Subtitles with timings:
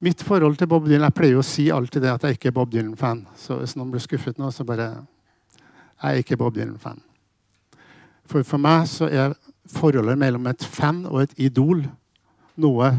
[0.00, 2.56] Mitt forhold til Bob Dylan Jeg pleier å si alltid det at jeg ikke er
[2.56, 3.26] Bob Dylan-fan.
[3.36, 4.88] Så hvis noen blir skuffet nå, så bare
[6.00, 7.02] Jeg er ikke Bob Dylan-fan.
[8.24, 9.34] For for meg så er
[9.68, 11.84] forholdet mellom et fan og et idol
[12.60, 12.90] noe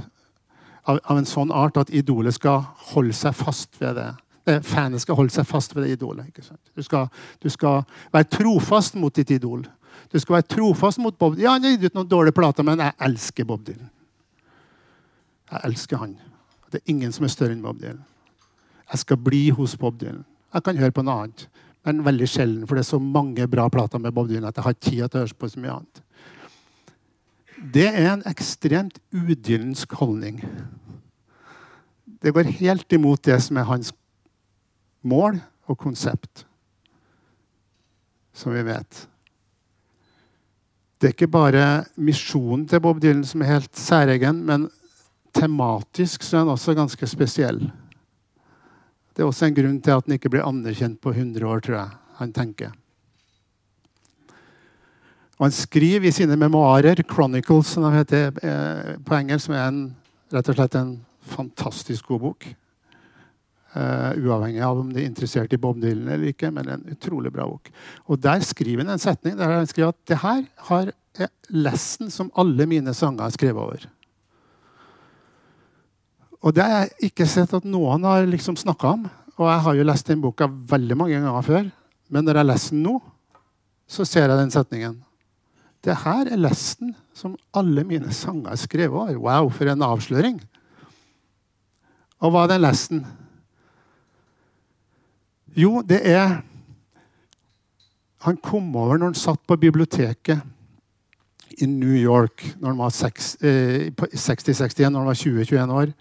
[0.86, 4.10] av, av en sånn art at idolet skal holde seg fast ved det.
[4.46, 6.30] det Fanet skal holde seg fast ved det idolet.
[6.76, 7.10] Du skal,
[7.42, 7.82] du skal
[8.14, 9.66] være trofast mot ditt idol.
[10.12, 11.44] Du skal være trofast mot Bob Dylan.
[11.48, 13.90] Ja, han har gitt ut noen dårlige plater, men jeg elsker Bob Dylan.
[15.52, 16.16] Jeg elsker han.
[16.72, 18.04] Det er ingen som er større enn Bob Dylan.
[18.92, 20.24] Jeg skal bli hos Bob Dylan.
[20.54, 21.46] Jeg kan høre på noe annet,
[21.88, 24.68] men veldig sjelden, for det er så mange bra plater med Bob Dylan at jeg
[24.68, 26.04] har tid til å høre på så mye annet.
[27.62, 30.42] Det er en ekstremt udyllensk holdning.
[32.22, 33.92] Det går helt imot det som er hans
[35.02, 36.46] mål og konsept,
[38.34, 39.08] som vi vet.
[41.02, 41.66] Det er ikke bare
[41.98, 44.70] misjonen til Bob Dylan som er helt særegen, men
[45.36, 47.64] tematisk så er han også ganske spesiell.
[49.12, 51.78] Det er også en grunn til at han ikke blir anerkjent på 100 år, tror
[51.78, 52.00] jeg.
[52.22, 52.72] Han tenker.
[55.40, 59.68] Og han skriver i sine memoarer, 'Chronicles', som de heter eh, på engelsk, som er
[59.68, 59.96] en,
[60.32, 62.48] rett og slett en fantastisk god bok.
[63.72, 66.50] Uh, uavhengig av om de er interessert i Bob Dylan eller ikke.
[66.52, 67.70] men en utrolig bra bok.
[68.06, 72.12] Og Der skriver han en setning der han skriver at det her har er lesten
[72.12, 73.88] som alle mine sanger er skrevet over.
[76.42, 79.06] Og det har jeg ikke sett at noen har liksom snakka om.
[79.38, 81.70] Og jeg har jo lest den boka veldig mange ganger før.
[82.12, 82.98] Men når jeg leser den nå,
[83.92, 85.00] så ser jeg den setningen.
[85.82, 89.18] Det her er lesten som alle mine sanger er skrevet over.
[89.18, 90.40] Wow, for en avsløring!
[92.22, 93.02] Og hva er den lesten?
[95.58, 96.42] Jo, det er
[98.22, 100.44] Han kom over når han satt på biblioteket
[101.58, 105.94] i New York når han var 60-61, når han var 20-21 år,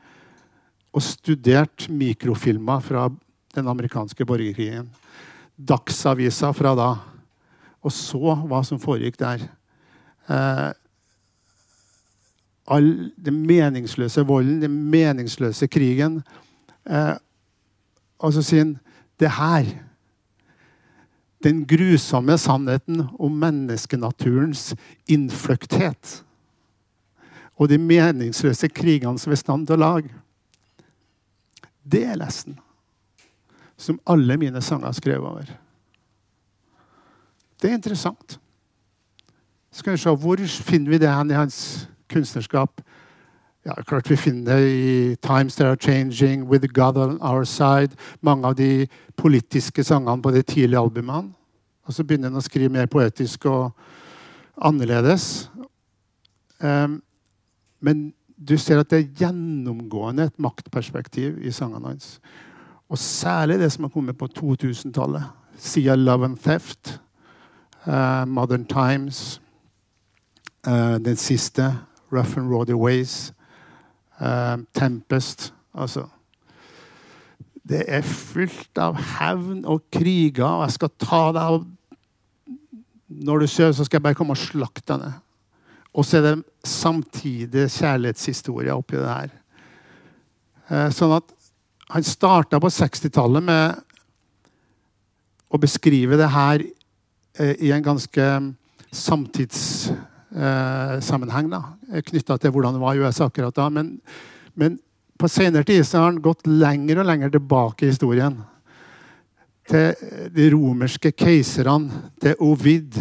[0.91, 3.07] og studert mikrofilmer fra
[3.55, 4.89] den amerikanske borgerkrigen.
[5.57, 6.91] Dagsavisa fra da.
[7.81, 9.45] Og så hva som foregikk der.
[10.31, 10.71] Eh,
[12.71, 16.21] all den meningsløse volden, den meningsløse krigen.
[16.87, 17.15] Eh,
[18.21, 18.79] og så sier han
[19.21, 19.71] det her
[21.41, 24.75] Den grusomme sannheten om menneskenaturens
[25.09, 26.19] innfløkthet.
[27.57, 30.11] Og de meningsløse krigene som er i stand til å lage.
[31.91, 32.59] Det er lesten
[33.81, 35.53] som alle mine sanger er skrevet over.
[37.63, 38.39] Det er interessant.
[39.73, 42.81] Skal vi se, Hvor finner vi det hen i hans kunstnerskap?
[43.65, 47.97] Ja, klart Vi finner det i 'Times That Are Changing', 'With God On Our Side',
[48.21, 51.33] mange av de politiske sangene på de tidlige albumene.
[51.85, 53.73] Og så begynner han å skrive mer poetisk og
[54.63, 55.51] annerledes.
[56.61, 57.03] Um,
[57.81, 58.15] men
[58.49, 62.15] du ser at det er gjennomgående et maktperspektiv i sangene hans.
[62.91, 65.25] Og særlig det som har kommet på 2000-tallet.
[65.57, 67.01] Siden 'Love and Theft',
[67.87, 69.41] uh, 'Modern Times',
[70.67, 71.79] uh, den siste,
[72.13, 73.33] 'Rough and Rowdy Ways',
[74.21, 75.53] uh, 'Tempest'.
[75.75, 76.07] Altså
[77.69, 81.67] Det er fullt av hevn og kriger, og jeg skal ta deg av
[83.09, 85.13] Når du sover, så skal jeg bare komme og slakte deg ned.
[85.91, 86.37] Og så er det
[86.67, 89.31] samtidig kjærlighetshistorie oppi det her.
[90.95, 91.33] Sånn at
[91.91, 93.75] han starta på 60-tallet med
[95.51, 98.23] å beskrive det her eh, i en ganske
[98.95, 101.53] samtidssammenheng.
[101.55, 103.69] Eh, Knytta til hvordan det var i USA akkurat da.
[103.75, 104.01] Men,
[104.55, 104.79] men
[105.19, 108.37] på senere tid har han gått lenger og lenger tilbake i historien.
[109.71, 109.95] Til
[110.35, 111.91] de romerske keiserne,
[112.23, 112.93] til Ovid.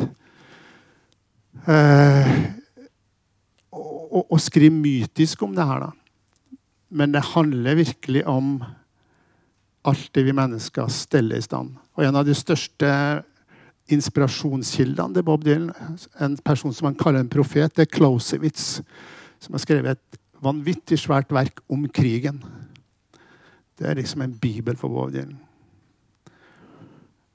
[1.69, 2.27] Eh,
[4.09, 5.87] og, å skrive mytisk om det her.
[5.87, 6.57] da.
[6.89, 8.57] Men det handler virkelig om
[9.87, 11.75] alt det vi mennesker steller i stand.
[11.97, 12.89] Og en av de største
[13.89, 15.71] inspirasjonskildene til Bob Dylan,
[16.21, 18.81] en person som han kaller en profet, det er Clausewitz,
[19.41, 22.41] som har skrevet et vanvittig svært verk om krigen.
[23.79, 25.37] Det er liksom en bibel for Bob Dylan.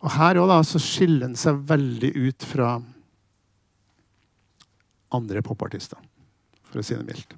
[0.04, 0.37] Og Her
[0.69, 2.75] så skiller han seg veldig ut fra
[5.14, 5.96] andre popartister,
[6.75, 7.37] for å si det mildt.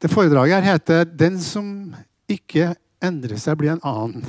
[0.00, 1.94] Det foredraget her heter 'Den som
[2.28, 4.24] ikke endrer seg, blir en annen.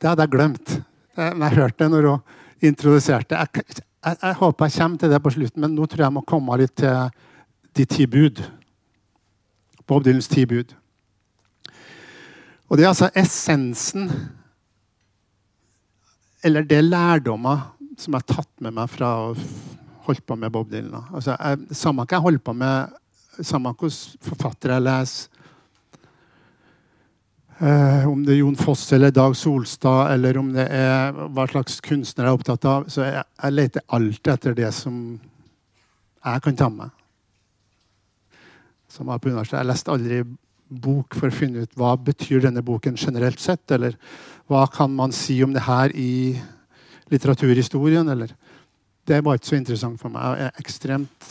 [0.00, 0.80] Det hadde jeg glemt.
[1.16, 2.20] Jeg, hørte det når hun
[2.60, 3.36] introduserte.
[3.36, 3.64] Jeg,
[4.04, 6.24] jeg, jeg, håper jeg kommer til det på slutten, men nå tror jeg jeg må
[6.24, 7.10] komme litt til
[7.76, 8.40] de ti bud.
[9.86, 10.72] Bob Dylans ti bud.
[12.70, 14.06] Og det er altså essensen
[16.44, 19.34] Eller det lærdommer som jeg har tatt med meg fra
[20.00, 21.10] å holde på med Bob Dylan.
[21.12, 22.98] Altså, jeg, samme hva jeg holder på med
[23.46, 25.40] Samme hvilken forfatter jeg leser.
[27.60, 31.78] Eh, om det er Jon Foss eller Dag Solstad, eller om det er hva slags
[31.84, 32.86] kunstner jeg er opptatt av.
[32.92, 34.96] Så jeg, jeg leter alltid etter det som
[36.24, 36.92] jeg kan ta med.
[38.90, 39.60] Som var på universitetet.
[39.60, 40.22] Jeg leste aldri
[40.70, 43.96] bok for å finne ut hva betyr denne boken generelt sett, eller
[44.50, 46.38] hva kan man si om det her i
[47.10, 48.32] litteraturhistorien, eller
[49.06, 50.38] Det var ikke så interessant for meg.
[50.38, 51.30] Jeg er ekstremt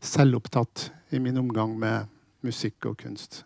[0.00, 2.08] selvopptatt i min omgang med
[2.46, 3.44] musikk og kunst.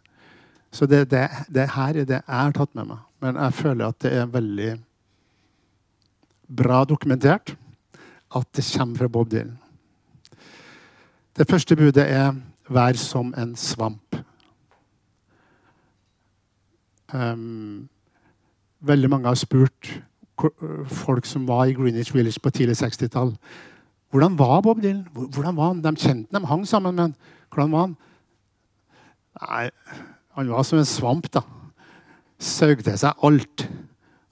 [0.75, 3.03] Så det, det, det her er det jeg har tatt med meg.
[3.23, 4.71] Men jeg føler at det er veldig
[6.55, 7.55] bra dokumentert
[8.35, 9.59] at det kommer fra Bob Dylan.
[11.35, 12.35] Det første budet er
[12.71, 14.23] 'vær som en svamp'.
[17.15, 17.89] Um,
[18.81, 20.03] veldig mange har spurt
[20.91, 23.35] folk som var i Greenwich Village på tidlig 60-tall.
[24.15, 25.07] Hvordan var Bob Dylan?
[25.13, 25.83] Hvordan var han?
[25.83, 27.15] De kjente dem, hang sammen, med han.
[27.51, 27.97] hvordan var han?
[29.43, 29.71] Nei,
[30.37, 31.27] han var som en svamp.
[31.33, 31.43] da.
[32.39, 33.69] Saug til seg alt.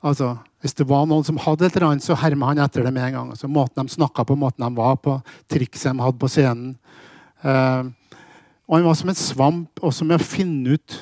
[0.02, 2.92] Altså, Hvis det var noen som hadde et eller annet, så herma han etter det
[2.94, 3.30] med en gang.
[3.34, 5.16] Altså, måten de snakka på, måten de var på,
[5.50, 6.76] trikset de hadde på scenen.
[7.42, 7.90] Uh,
[8.70, 11.00] og han var som en svamp, også med å finne ut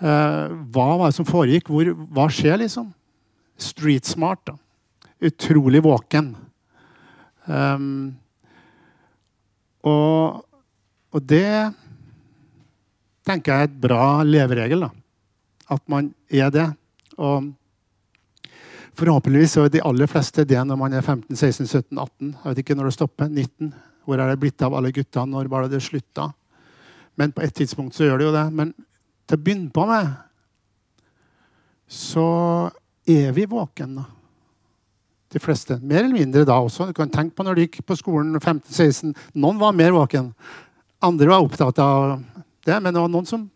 [0.00, 1.68] uh, hva var det som foregikk.
[1.68, 2.88] Hvor, hva skjer, liksom?
[3.58, 4.44] Street smart.
[4.46, 4.56] da.
[5.20, 6.34] Utrolig våken.
[7.46, 8.16] Um,
[9.86, 10.42] og,
[11.14, 11.72] og, det
[13.26, 14.86] tenker jeg er et bra leveregel.
[14.86, 14.90] da.
[15.72, 16.66] At man er det.
[17.16, 17.52] Og
[18.96, 22.34] forhåpentligvis er de aller fleste det når man er 15, 16, 17, 18.
[22.34, 23.28] Jeg vet ikke når det stopper.
[23.28, 23.72] 19.
[24.06, 25.32] Hvor er det blitt av alle guttene?
[25.32, 26.30] Når var det det slutta?
[27.16, 28.46] Men på et tidspunkt så gjør det jo det.
[28.52, 28.74] Men
[29.26, 30.12] til å begynne på med
[31.86, 32.28] så
[33.06, 34.04] vi våkne.
[35.32, 35.78] De fleste.
[35.82, 36.88] Mer eller mindre da også.
[36.88, 39.14] Du kan tenke på når du gikk på skolen 15-16.
[39.34, 40.32] Noen var mer våken.
[41.04, 42.16] Andre var opptatt av
[42.66, 43.48] det, men det var noen som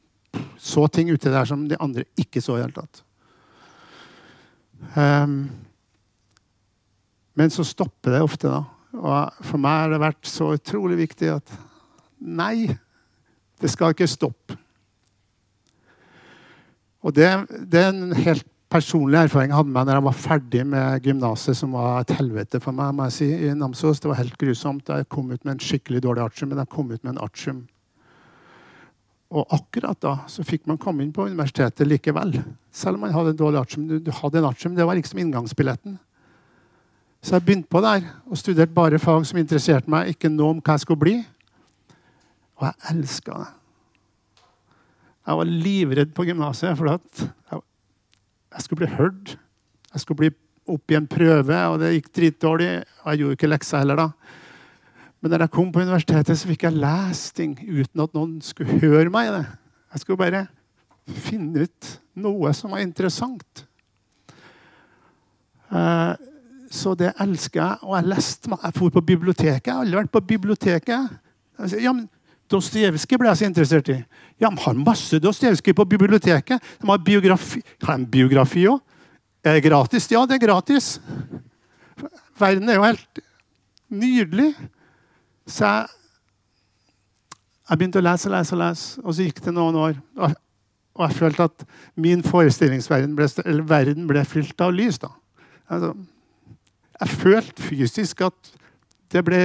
[0.61, 3.03] så ting ute der som de andre ikke så i det hele tatt.
[4.95, 5.35] Um,
[7.35, 8.65] men så stopper det ofte, da.
[9.01, 11.53] Og for meg har det vært så utrolig viktig at
[12.19, 12.69] nei,
[13.61, 14.57] det skal ikke stoppe.
[17.01, 17.29] Og det,
[17.71, 21.75] det er en helt personlig erfaring hadde med når jeg var ferdig med gymnaset, som
[21.75, 24.01] var et helvete for meg må jeg si, i Namsos.
[24.01, 24.89] Det var helt grusomt.
[24.89, 27.65] Jeg kom ut med en skikkelig dårlig artium, men jeg kom ut med en artium.
[29.31, 32.41] Og akkurat da så fikk man komme inn på universitetet likevel.
[32.75, 33.87] Selv om man hadde en dårlig artium.
[33.87, 35.99] Du, du hadde en artium, Det var liksom inngangsbilletten.
[37.23, 40.63] Så jeg begynte på der og studerte bare fag som interesserte meg, ikke noe om
[40.65, 41.17] hva jeg skulle bli.
[42.59, 43.51] Og jeg elska det.
[45.29, 47.61] Jeg var livredd på gymnaset, for jeg
[48.55, 49.35] jeg skulle bli hørt.
[49.93, 50.31] Jeg skulle bli
[50.71, 52.71] opp i en prøve, og det gikk dritdårlig.
[53.03, 54.09] Og jeg gjorde ikke leksa heller da.
[55.21, 58.79] Men når jeg kom på universitetet, så fikk jeg lese ting uten at noen skulle
[58.81, 59.45] høre meg det.
[59.93, 60.47] Jeg skulle bare
[61.11, 63.67] finne ut noe som var interessant.
[65.71, 66.15] Uh,
[66.71, 67.83] så det elsker jeg.
[67.83, 69.67] Og jeg leste Jeg for på biblioteket.
[69.67, 71.19] Jeg har aldri vært på biblioteket.
[71.83, 72.09] Ja, men
[72.51, 73.99] Dostojevskij ble jeg så interessert i.
[74.41, 76.63] Ja, De har masse Dostojevskij på biblioteket.
[76.81, 78.81] De har biografi Har de biografi òg?
[79.45, 80.11] Er det gratis?
[80.11, 81.01] Ja, det er gratis.
[82.39, 83.21] Verden er jo helt
[83.89, 84.53] nydelig.
[85.49, 85.87] Så jeg,
[87.71, 89.97] jeg begynte å lese og lese, og lese, og så gikk det noen år.
[90.21, 90.37] Og,
[90.99, 91.65] og jeg følte at
[91.97, 95.01] min forestillingsverden ble, eller verden ble fylt av lys.
[95.01, 95.13] da.
[95.71, 95.95] Altså,
[97.01, 98.53] jeg følte fysisk at
[99.25, 99.41] ble,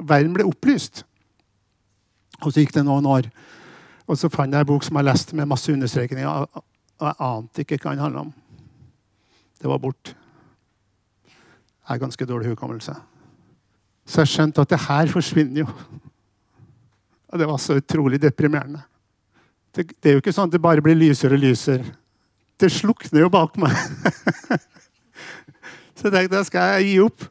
[0.00, 1.04] verden ble opplyst.
[2.44, 3.28] Og så gikk det noen år.
[4.08, 6.26] Og så fant jeg en bok som jeg leste med masse understrekninger.
[6.28, 8.32] Og jeg ante ikke hva den handla om.
[9.58, 10.14] Det var borte.
[11.26, 12.94] Jeg har ganske dårlig hukommelse.
[14.08, 15.68] Så jeg skjønte at det her forsvinner jo.
[17.28, 18.80] Og det var så utrolig deprimerende.
[19.74, 21.84] Det, det er jo ikke sånn at det bare blir lysere og lysere.
[22.58, 23.74] Det slukner jo bak meg.
[25.96, 27.26] så jeg tenkte jeg skal jeg gi opp.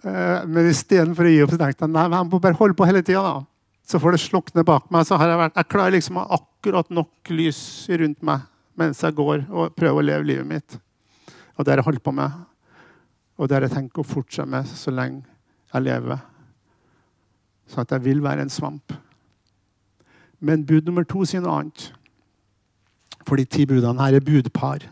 [0.00, 2.88] Eh, men istedenfor å gi opp, så tenkte jeg nei, jeg må bare holde på
[2.88, 3.34] hele tida.
[3.90, 5.06] Så får det slukne bak meg.
[5.06, 8.46] så har Jeg vært, jeg klarer liksom å ha akkurat nok lys rundt meg
[8.78, 10.76] mens jeg går og prøver å leve livet mitt.
[11.58, 12.30] Og det har jeg holdt på med.
[13.36, 15.24] Og det har jeg tenkt å fortsette med så lenge
[15.74, 16.20] jeg lever.
[17.66, 18.94] Så at jeg vil være en svamp.
[20.38, 21.90] Men bud nummer to sier noe annet.
[23.26, 24.86] For de ti budene her er budpar.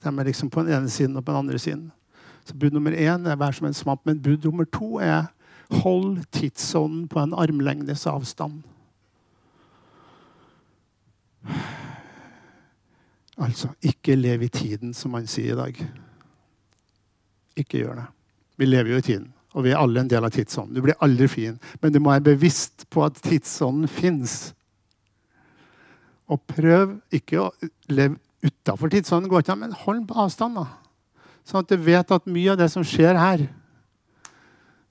[0.00, 1.90] De er liksom på den ene siden og på den andre siden.
[2.48, 4.00] Så bud nummer én er vær som en svamp.
[4.08, 5.28] Men bud nummer to er
[5.70, 8.62] Hold tidsånden på en armlengdes avstand.
[13.40, 15.78] Altså, ikke lev i tiden, som man sier i dag.
[17.56, 18.08] Ikke gjør det.
[18.60, 19.28] Vi lever jo i tiden.
[19.56, 20.76] Og vi er alle en del av tidsånden.
[20.76, 21.56] Du blir aldri fin.
[21.82, 24.52] Men du må være bevisst på at tidsånden fins.
[26.30, 27.48] Og prøv ikke å
[27.90, 30.60] leve utafor tidsånden, men hold på avstand.
[30.60, 30.68] da.
[31.44, 33.48] Sånn at du vet at mye av det som skjer her,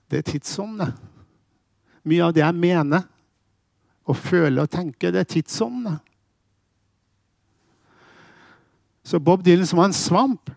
[0.10, 0.94] det er tidsånden.
[2.10, 3.06] Mye av det jeg mener
[4.10, 6.00] og føler og tenker, det er tidsånden.
[9.06, 10.52] Så Bob Dylan, som var en svamp,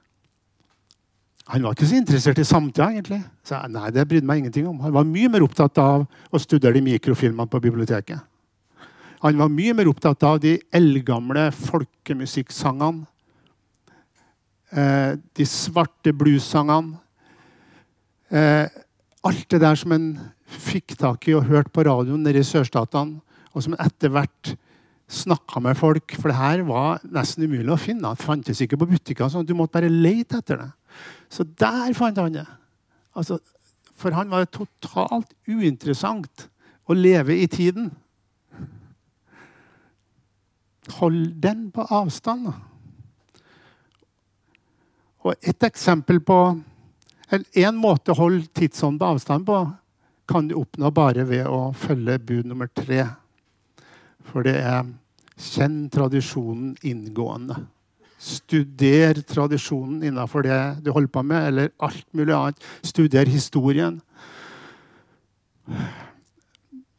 [1.53, 3.19] han var ikke så interessert i samtida, egentlig.
[3.45, 4.79] Så jeg, nei, det brydde meg ingenting om.
[4.85, 8.23] Han var mye mer opptatt av å studere de mikrofilmene på biblioteket.
[9.23, 13.05] Han var mye mer opptatt av de eldgamle folkemusikksangene.
[14.73, 16.97] Eh, de svarte bluessangene.
[18.33, 18.67] Eh,
[19.23, 20.09] alt det der som en
[20.47, 23.21] fikk tak i og hørte på radioen nede i sørstatene,
[23.53, 24.55] og som etter hvert
[25.13, 26.15] snakka med folk.
[26.19, 28.15] For det her var nesten umulig å finne.
[28.15, 29.29] Det fantes ikke på butikker.
[29.29, 30.71] sånn Du måtte bare lete etter det.
[31.33, 32.47] Så der fant han det.
[33.17, 33.39] Altså,
[33.95, 36.49] for han var det totalt uinteressant
[36.89, 37.91] å leve i tiden.
[40.99, 42.51] Hold den på avstand.
[45.23, 46.39] Og et eksempel på
[47.33, 49.63] En måte å holde tidsånden avstand på
[50.29, 53.07] kan du oppnå bare ved å følge bud nummer tre.
[54.29, 54.91] For det er
[55.41, 57.57] kjenn tradisjonen inngående.
[58.23, 62.61] Studer tradisjonen innenfor det du holder på med, eller alt mulig annet.
[62.87, 63.99] Studer historien.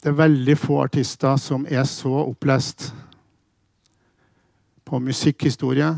[0.03, 2.89] Det er veldig få artister som er så opplest
[4.83, 5.93] på musikkhistorie,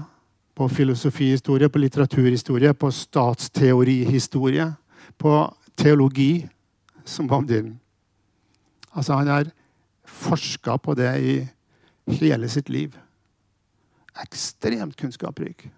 [0.55, 4.73] på filosofihistorie, på litteraturhistorie, på statsteorihistorie,
[5.17, 5.33] på
[5.75, 6.47] teologi
[7.05, 7.79] som Dylan.
[8.93, 9.51] Altså, han har
[10.05, 11.47] forska på det i
[12.07, 12.95] hele sitt liv
[14.21, 15.69] ekstremt kunnskapsrik.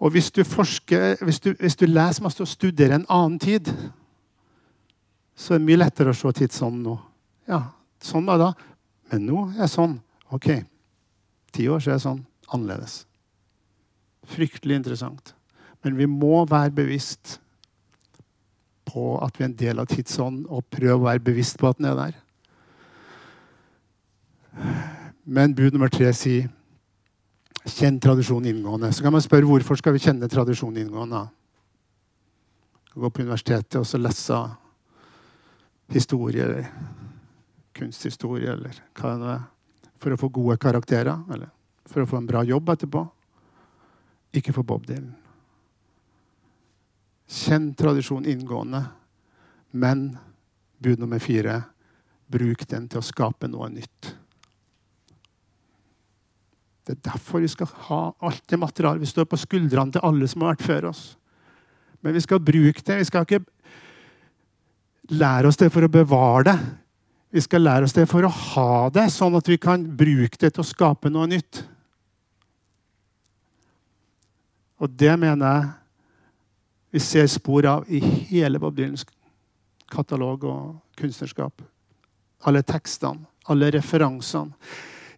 [0.00, 3.68] Og hvis du, forsker, hvis du, hvis du leser masse og studerer en annen tid,
[5.36, 6.96] så er det mye lettere å se tidsånden nå.
[7.48, 7.62] Ja,
[8.02, 8.70] sånn var det da.
[9.12, 9.98] Men nå er det sånn.
[10.32, 10.48] OK.
[11.52, 12.24] Ti år så er det sånn.
[12.54, 13.04] Annerledes.
[14.30, 15.34] Fryktelig interessant.
[15.82, 17.38] Men vi må være bevisst
[18.90, 21.78] på at vi er en del av tidsånden, og prøve å være bevisst på at
[21.78, 22.16] den er der.
[25.24, 26.48] Men bud nummer tre sier
[27.70, 28.90] kjenn tradisjonen inngående.
[28.92, 31.22] Så kan man spørre hvorfor skal vi kjenne tradisjonen inngående.
[32.96, 34.40] Gå på universitetet og så lese
[35.94, 36.66] historie eller
[37.76, 39.48] kunsthistorie eller hva det er.
[40.00, 41.52] For å få gode karakterer eller
[41.90, 43.02] for å få en bra jobb etterpå.
[44.38, 45.12] Ikke for Bob Dylan.
[47.30, 48.82] Kjenn tradisjonen inngående,
[49.70, 50.08] men
[50.82, 51.60] bud nummer fire
[52.30, 54.10] bruk den til å skape noe nytt.
[56.86, 59.02] Det er derfor vi skal ha alt det materialet.
[59.04, 61.02] Vi står på skuldrene til alle som har vært før oss.
[62.02, 62.96] Men vi skal bruke det.
[63.02, 63.44] Vi skal ikke
[65.14, 66.56] lære oss det for å bevare det.
[67.30, 70.50] Vi skal lære oss det for å ha det, sånn at vi kan bruke det
[70.56, 71.62] til å skape noe nytt.
[74.80, 75.68] Og det mener jeg
[76.90, 79.04] vi ser spor av i hele Bob Dylans
[79.90, 80.62] katalog og
[80.98, 81.62] kunstnerskap.
[82.48, 84.56] Alle tekstene, alle referansene.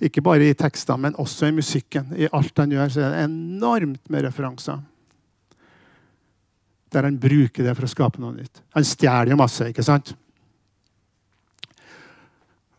[0.03, 2.11] Ikke bare i tekstene, men også i musikken.
[2.19, 4.81] I alt han gjør, så er det enormt med referanser.
[6.93, 8.65] Der han bruker det for å skape noe nytt.
[8.75, 10.13] Han stjeler jo masse, ikke sant?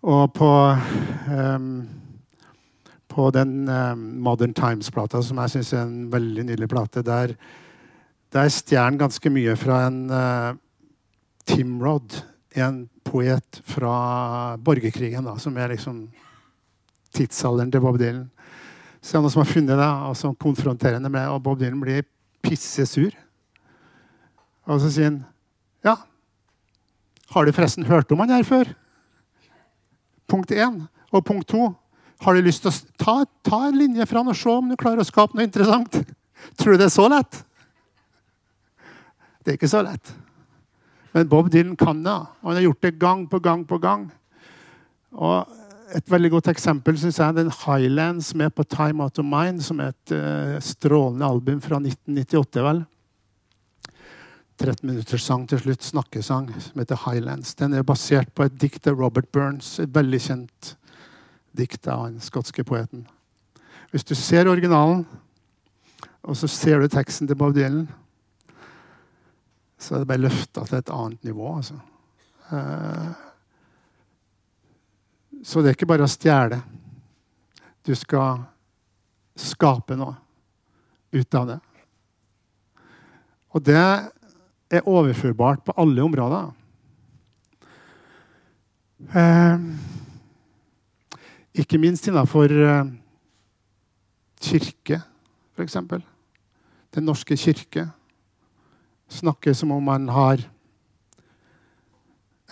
[0.03, 0.51] Og på,
[1.31, 1.69] um,
[3.13, 7.35] på den um, Modern Times-plata, som jeg syns er en veldig nydelig plate, der,
[8.33, 10.53] der stjeler ganske mye fra en uh,
[11.49, 12.17] Tim Rod,
[12.57, 13.95] en poet fra
[14.65, 16.07] borgerkrigen, da, som er liksom
[17.13, 18.25] tidsalderen til Bob Dylan.
[19.03, 21.59] Så er det noen som har funnet det og som konfronterer henne med, og Bob
[21.61, 22.05] Dylan blir
[22.43, 23.13] pissesur.
[24.65, 25.21] Og så sier han
[25.83, 25.97] Ja,
[27.33, 28.69] har du forresten hørt om han her før?
[30.29, 30.85] Punkt én.
[31.11, 31.73] Og punkt to.
[32.23, 34.77] Har du lyst til å ta, ta en linje fra han og se om du
[34.79, 35.97] klarer å skape noe interessant?
[36.59, 37.39] Tror du det er så lett?
[39.43, 40.13] Det er ikke så lett.
[41.13, 42.15] Men Bob Dylan kan det.
[42.41, 44.05] Og han har gjort det gang på gang på gang.
[45.13, 45.59] Og
[45.93, 49.61] et veldig godt eksempel synes jeg, er den Highlands med på Time Out of Mind,
[49.61, 52.63] som er et uh, strålende album fra 1998.
[52.65, 52.81] vel.
[54.63, 57.51] 13 minutters sang til slutt, snakkesang, som heter Highlands.
[57.59, 60.73] Den er basert på et dikt av Robert Burns, et veldig kjent
[61.57, 63.05] dikt av den skotske poeten.
[63.91, 65.05] Hvis du ser originalen,
[66.23, 67.85] og så ser du teksten til Bob Dylan,
[69.77, 71.55] så er det bare løfta til et annet nivå.
[71.55, 71.75] altså.
[72.51, 73.11] Uh,
[75.43, 76.61] så det er ikke bare å stjele.
[77.83, 78.39] Du skal
[79.35, 80.15] skape noe
[81.13, 81.59] ut av det.
[83.53, 86.51] Og det er overførbart på alle områder.
[91.53, 92.93] Ikke minst innafor eh,
[94.41, 95.01] kirke,
[95.53, 95.77] f.eks.
[96.93, 97.87] Den norske kirke
[99.13, 100.41] snakker som om man har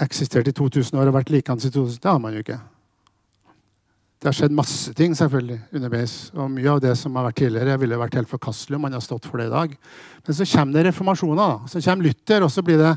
[0.02, 2.02] eksistert i 2000 år og vært likeens i 2000.
[2.02, 2.60] Det har man jo ikke.
[4.22, 6.16] Det har skjedd masse ting selvfølgelig underveis.
[6.38, 9.02] Og mye av det som har vært tidligere, ville vært helt forkastelig om man har
[9.02, 9.74] stått for det i dag.
[10.28, 11.56] Men så kommer det reformasjoner.
[11.66, 12.92] Så kommer Luther, og så blir det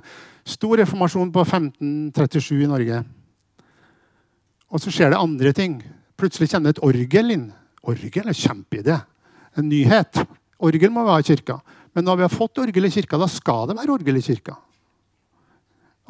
[0.45, 2.99] stor reformasjon på 1537 i Norge.
[4.75, 5.79] Og så skjer det andre ting.
[6.19, 7.47] Plutselig kommer det et orgel inn.
[7.87, 8.99] Orgel er kjempeidé.
[9.55, 10.25] En nyhet.
[10.59, 11.61] Orgel må være i kirka.
[11.95, 14.57] Men når vi har fått orgel i kirka, da skal det være orgel i kirka.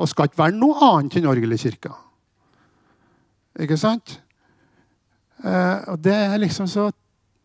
[0.00, 1.92] Og skal ikke være noe annet enn orgel i kirka.
[3.60, 4.16] Ikke sant?
[5.44, 6.88] Eh, og det er liksom så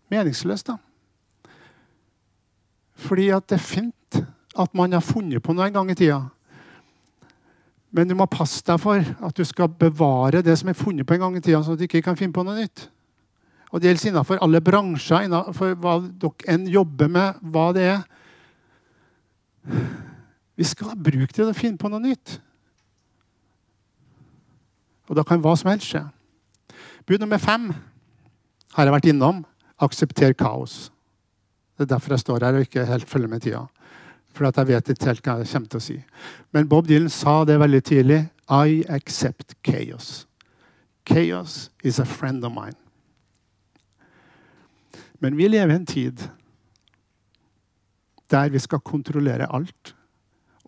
[0.10, 0.78] meningsløst, da.
[3.00, 4.22] Fordi at det er fint
[4.60, 6.24] at man har funnet på noe en gang i tida.
[7.92, 11.16] Men du må passe deg for at du skal bevare det som er funnet på
[11.16, 12.86] en gang i tida, sånn at du ikke kan finne på noe nytt.
[13.70, 18.06] Og Det gjelder innenfor alle bransjer, innenfor hva dere enn jobber med, hva det er.
[20.58, 22.40] Vi skal bruke det til å finne på noe nytt.
[25.10, 26.04] Og da kan hva som helst skje.
[27.10, 27.70] Bud nummer fem
[28.76, 29.44] har jeg vært innom.
[29.82, 30.90] Aksepter kaos.
[31.78, 33.64] Det er derfor jeg står her og ikke helt følger med tida.
[34.36, 35.98] For at jeg vet ikke helt hva jeg kommer til å si.
[36.56, 38.20] Men Bob Dylan sa det veldig tidlig.
[38.50, 40.26] I accept chaos.
[41.06, 42.78] Chaos is a friend of mine.
[45.20, 46.24] Men vi lever i en tid
[48.30, 49.94] der vi skal kontrollere alt.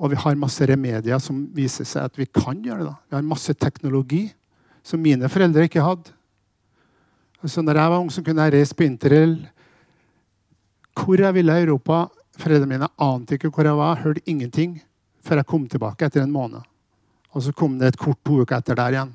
[0.01, 2.95] Og vi har masse remedier som viser seg at vi kan gjøre det.
[3.09, 4.25] Vi har masse teknologi
[4.83, 6.13] som mine foreldre ikke hadde.
[7.41, 9.35] Altså, når jeg var ung, så kunne jeg reise på interrail
[10.97, 12.03] hvor jeg ville i Europa.
[12.39, 14.77] Foreldrene mine ante ikke hvor jeg var, hørte ingenting
[15.21, 16.61] før jeg kom tilbake etter en måned.
[17.31, 19.11] Og så kom det et kort to uker etter der igjen.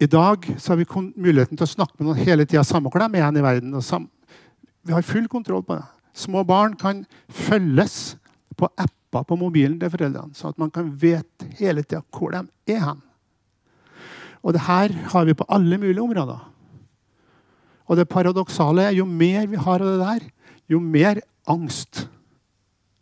[0.00, 0.88] I dag så har vi
[1.20, 4.08] muligheten til å snakke med noen hele tida, samme hvor de er igjen i verden.
[4.82, 5.84] vi har full kontroll på det.
[6.16, 8.16] Små barn kan følges
[8.56, 12.46] på apper på mobilen til foreldrene, så at man kan vite hele tida hvor de
[12.72, 13.02] er hen.
[14.40, 16.40] Og det her har vi på alle mulige områder.
[17.90, 20.28] Og det paradoksale er jo mer vi har av det der,
[20.70, 22.04] jo mer angst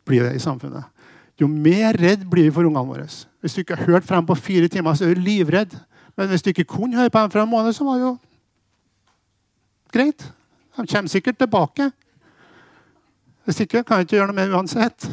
[0.08, 0.86] blir det i samfunnet.
[1.38, 3.06] Jo mer redd blir vi for ungene våre.
[3.40, 5.76] Hvis du ikke har hørt frem på fire timer, så er du livredd.
[6.16, 8.16] Men hvis du ikke kunne høre på dem fra en måned, så var det jo
[9.92, 10.24] greit.
[10.76, 11.90] De kommer sikkert tilbake.
[13.44, 15.06] Hvis ikke kan jeg ikke gjøre noe med uansett.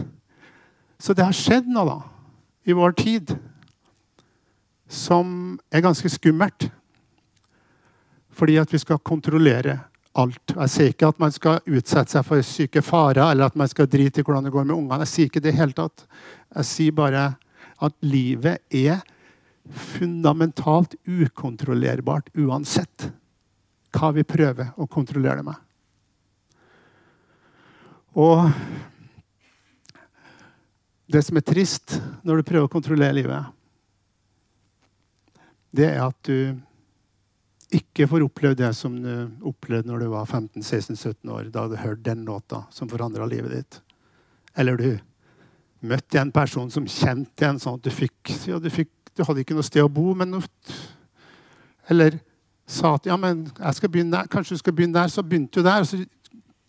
[1.00, 2.00] Så det har skjedd noe da,
[2.66, 3.36] i vår tid
[4.90, 6.70] som er ganske skummelt.
[8.36, 9.80] Fordi at vi skal kontrollere
[10.16, 10.54] alt.
[10.56, 13.90] Jeg sier ikke at man skal utsette seg for syke farer eller at man skal
[13.92, 15.04] drite i hvordan det går med ungene.
[15.04, 16.06] Jeg sier ikke det helt tatt.
[16.56, 17.28] Jeg sier bare
[17.84, 19.04] at livet er
[19.96, 23.10] fundamentalt ukontrollerbart uansett
[23.96, 25.62] hva vi prøver å kontrollere det med.
[28.16, 28.48] Og
[31.12, 33.52] det som er trist når du prøver å kontrollere livet,
[35.76, 36.56] det er at du
[37.76, 39.12] ikke får oppleve det som du
[39.48, 43.80] opplevde når du var 15-16-17 år, da du hørte den låta som forandra livet ditt.
[44.58, 44.90] Eller du
[45.86, 49.44] møtte en person som kjente en sånn at du fikk, ja, du, fikk, du hadde
[49.44, 50.40] ikke noe sted å bo, men
[51.90, 52.20] Eller
[52.66, 54.28] sa at ja, men jeg skal begynne der.
[54.28, 55.12] kanskje du skal begynne der.
[55.14, 56.02] Så begynte du der, og så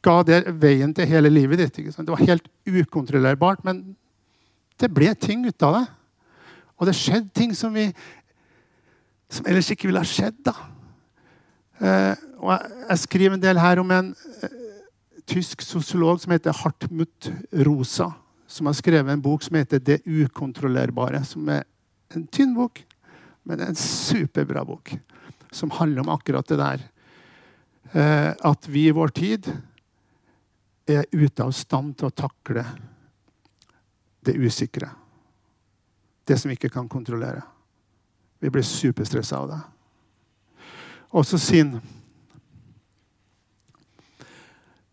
[0.04, 1.96] ga det veien til hele livet ditt.
[1.96, 3.96] Det var helt ukontrollerbart, men
[4.80, 5.86] det ble ting ut av det.
[6.76, 7.88] Og det skjedde ting som vi
[9.32, 10.44] som ellers ikke ville ha skjedd.
[10.44, 10.52] da.
[11.76, 14.12] Eh, og jeg, skriver en del her om en
[14.42, 14.56] eh,
[15.28, 17.30] tysk sosiolog som heter Hartmut
[17.66, 18.10] Rosa.
[18.46, 21.24] Som har skrevet en bok som heter 'Det ukontrollerbare'.
[21.24, 21.64] Som er
[22.14, 22.84] en tynn bok,
[23.44, 24.96] men en superbra bok.
[25.52, 26.80] Som handler om akkurat det der.
[27.92, 29.52] Eh, at vi i vår tid
[30.86, 32.64] er ute av stand til å takle
[34.24, 34.90] det usikre.
[36.26, 37.42] Det som vi ikke kan kontrollere.
[38.40, 39.60] Vi blir superstressa av det.
[41.16, 41.76] Også sinn.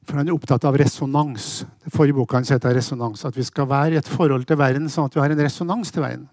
[0.03, 1.63] For han er opptatt av resonans.
[1.83, 3.25] Det forrige boka hans heter resonans.
[3.27, 5.91] At vi skal være i et forhold til verden sånn at vi har en resonans
[5.91, 6.27] til verden.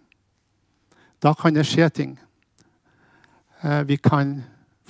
[1.20, 2.16] Da kan det skje ting.
[3.62, 4.38] Eh, vi kan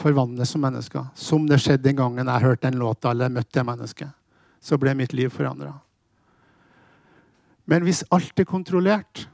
[0.00, 1.08] forvandles som mennesker.
[1.14, 4.12] Som det skjedde den gangen jeg hørte den låta eller møtte det mennesket.
[4.60, 5.72] Så ble mitt liv forandra.
[7.64, 9.26] Men hvis alt er kontrollert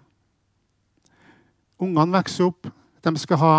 [1.77, 2.71] Ungene vokser opp.
[3.05, 3.57] De skal ha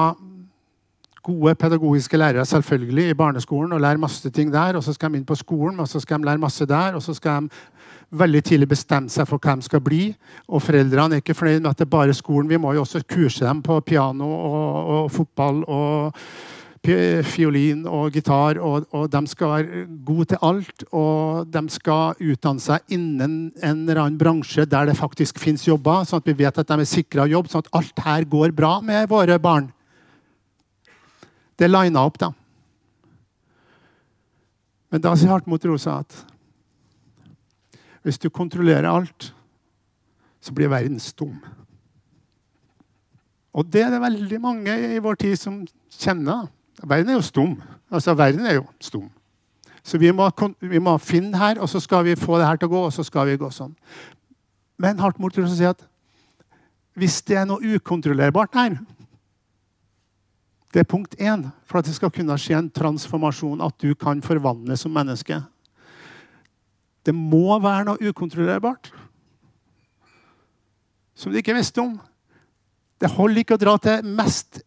[1.28, 4.80] gode pedagogiske lærere selvfølgelig i barneskolen og lære masse ting der.
[4.80, 6.96] Og så skal de inn på skolen, og så skal de lære masse der.
[6.96, 10.04] Og så skal de veldig tidlig bestemme seg for hva de skal bli.
[10.48, 12.50] Og foreldrene er ikke fornøyd med at det er bare skolen.
[12.50, 16.22] Vi må jo også kurse dem på piano og, og fotball og
[17.28, 18.62] fiolin og gitar.
[18.64, 20.86] Og, og, de skal være gode til alt.
[20.92, 26.06] Og de skal utdanne seg innen en eller annen bransje der det faktisk fins jobber,
[26.08, 28.78] sånn at vi vet at de er sikra jobb, sånn at alt her går bra
[28.82, 29.74] med våre barn.
[31.58, 32.32] Det lina opp, da.
[34.94, 36.16] Men da sier Hartmut Rosa at
[38.08, 39.34] hvis du kontrollerer alt,
[40.40, 41.36] så blir verden stum.
[43.58, 45.58] Og det er det veldig mange i vår tid som
[45.92, 46.46] kjenner.
[46.84, 47.58] Verden er jo stum.
[47.92, 49.10] Altså, verden er jo stum.
[49.84, 52.70] Så vi må, vi må finne her, og så skal vi få det her til
[52.70, 53.74] å gå, og så skal vi gå sånn.
[54.78, 55.84] Men Hartmut Rosa sier at
[56.98, 58.78] hvis det er noe ukontrollerbart her,
[60.74, 64.22] det er punkt én for at det skal kunne skje en transformasjon, at du kan
[64.22, 65.40] forvandles som menneske.
[67.08, 68.92] Det må være noe ukontrollerbart
[71.18, 71.96] som du ikke visste om.
[73.02, 74.62] Det holder ikke å dra til mest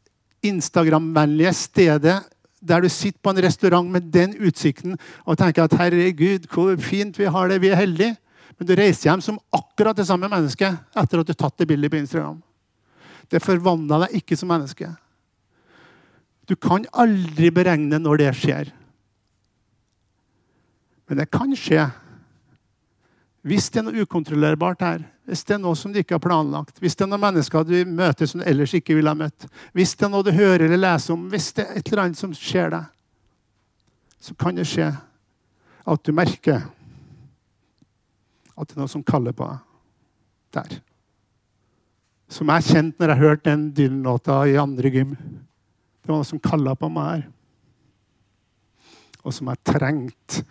[0.46, 2.18] Instagram-vennlige stedet
[2.60, 7.18] der du sitter på en restaurant med den utsikten og tenker at 'herregud, hvor fint
[7.18, 8.16] vi har det, vi er heldige'.
[8.58, 11.90] Men du reiser hjem som akkurat det samme mennesket etter at du tatt det bildet
[11.90, 12.42] på Instagram.
[13.30, 14.90] Det forvandla deg ikke som menneske.
[16.50, 18.70] Du kan aldri beregne når det skjer.
[21.06, 21.84] Men det kan skje
[23.46, 26.76] hvis det er noe ukontrollerbart her, hvis det er noe som du ikke har planlagt,
[26.82, 29.94] hvis det er noen mennesker du møter som du ellers ikke ville ha møtt, hvis
[29.96, 32.34] det er noe du hører eller leser om, hvis det er et eller annet som
[32.36, 32.90] skjer deg,
[34.20, 36.60] så kan det skje at du merker
[38.60, 39.64] at det er noe som kaller på deg
[40.58, 40.80] der.
[42.30, 45.14] Som jeg kjente når jeg hørte den Dylan-låta i andre gym.
[46.00, 47.26] Det var noe som kalla på meg her.
[49.20, 50.44] Og som jeg trengte.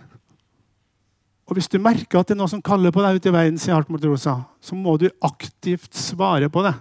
[1.49, 3.57] Og Hvis du merker at det er noe som kaller på deg ute i verden,
[3.57, 6.75] sier Hartmut Rosa, så må du aktivt svare på det.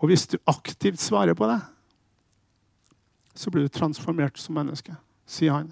[0.00, 1.60] Og hvis du aktivt svarer på det,
[3.36, 4.96] så blir du transformert som menneske,
[5.28, 5.70] sier han.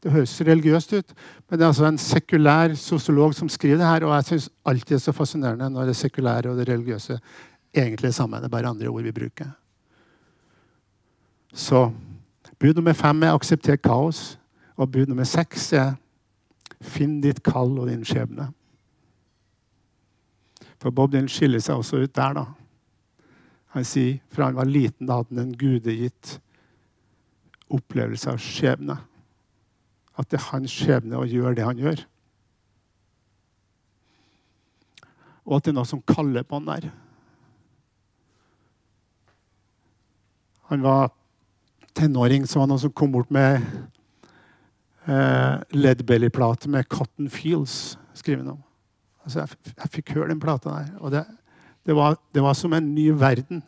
[0.00, 1.14] Det høres religiøst ut,
[1.46, 4.06] men det er altså en sekulær sosiolog som skriver det her.
[4.08, 7.18] Og jeg syns alltid det er så fascinerende når det sekulære og det religiøse
[7.74, 8.36] egentlig det samme.
[8.36, 9.50] Det er bare andre ord vi bruker.
[11.52, 11.90] Så
[12.58, 14.38] bud nummer fem er aksepter kaos.
[14.76, 15.94] Og bud nummer seks er
[16.80, 18.48] finn ditt kall og din skjebne.
[20.80, 22.38] For Bob Dylan skiller seg også ut der.
[22.38, 22.46] da.
[23.76, 26.38] Han sier fra han var liten, da hadde han en gudegitt
[27.70, 28.96] opplevelse av skjebne.
[30.16, 32.02] At det er hans skjebne å gjøre det han gjør.
[35.44, 36.88] Og at det er noe som kaller på han der.
[40.70, 41.10] Han var
[41.98, 43.56] tenåring, så var det noen som kom bort med
[45.10, 48.60] eh, Leadbelly-plate med Cotton Fields skrevet om.
[49.24, 50.92] Altså, jeg, jeg, fikk høre den plata der.
[51.02, 51.24] og det,
[51.86, 53.64] det, var, det, var, som en ny verden.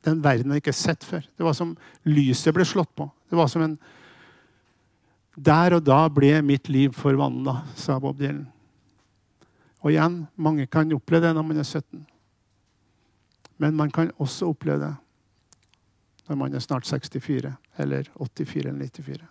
[0.00, 1.28] Den verden jeg ikke har sett før.
[1.28, 1.76] Det var som
[2.08, 3.10] lyset ble slått på.
[3.28, 3.76] Det var som en
[5.36, 8.48] Der og da ble mitt liv forvandla, sa Bob Dylan.
[9.84, 12.06] Og igjen, mange kan oppleve det når man er 17.
[13.60, 14.94] Men man kan også oppleve det
[16.28, 19.22] når man er snart 64 eller 84 eller 94.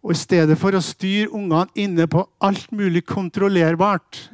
[0.00, 4.30] Og i stedet for å styre ungene inne på alt mulig kontrollerbart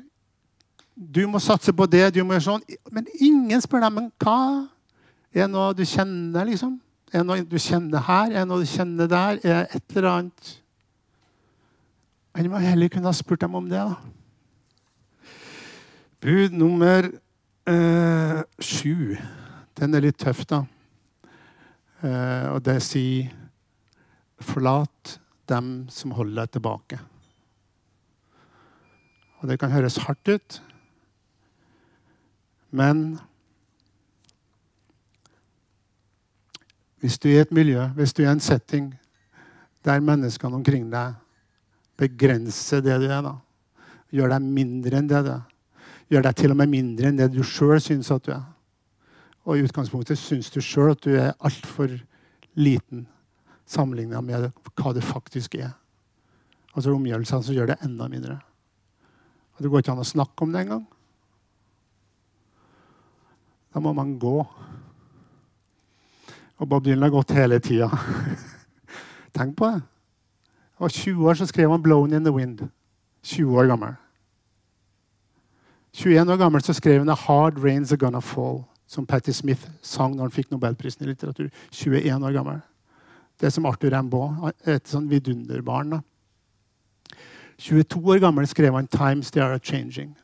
[0.94, 2.62] Du må satse på det, du må gjøre sånn.
[2.88, 4.38] Men ingen spør dem men hva
[5.28, 6.78] er det noe du kjenner, liksom.
[7.12, 8.30] Er det noe du kjenner her?
[8.30, 9.36] Er det noe du kjenner der?
[9.44, 10.54] Er det et eller annet
[12.32, 13.76] Men man heller kunne ha spurt dem om det.
[13.76, 13.94] da.
[16.20, 17.10] Bud nummer
[17.68, 19.16] øh, sju.
[19.76, 20.62] Den er litt tøff, da.
[22.04, 23.32] Eh, og det sier
[24.36, 25.14] Forlat
[25.48, 26.98] dem som holder deg tilbake.
[29.40, 30.58] Og Det kan høres hardt ut,
[32.70, 33.18] men
[37.00, 38.90] hvis du er i et miljø, hvis du er i en setting
[39.86, 41.14] der menneskene omkring deg
[41.96, 43.36] begrenser det du er, da,
[44.12, 45.46] gjør deg mindre enn det du er,
[46.12, 48.44] gjør deg til og med mindre enn det du sjøl syns at du er,
[49.46, 51.92] og i utgangspunktet syns du sjøl at du er altfor
[52.58, 53.06] liten
[53.66, 55.72] sammenligna med hva det faktisk er.
[56.74, 58.40] Altså omgjørelsene som gjør det enda mindre.
[59.56, 60.84] Og Det går ikke an å snakke om det engang.
[63.72, 64.36] Da må man gå.
[66.56, 67.88] Og Bob Dylan har gått hele tida.
[69.36, 69.82] Tenk på det.
[70.76, 72.68] Og var 20 år, så skrev han 'Blown in the Wind'.
[73.22, 73.94] 20 år gammel.
[75.92, 79.68] 21 år gammel så skrev han 'A Hard Rains Are Gonna Fall', som Patti Smith
[79.82, 81.50] sang når han fikk nobelprisen i litteratur.
[81.70, 82.60] 21 år gammel.
[83.40, 85.90] Det er som Arthur Rimbaud, et sånn vidunderbarn.
[85.90, 86.00] da.
[87.58, 90.14] 22 år gammel skrev han 'Times They Are Changing'.